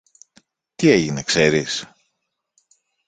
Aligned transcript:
Τι 0.75 0.89
έγινε, 0.91 1.23
ξέρεις; 1.23 1.85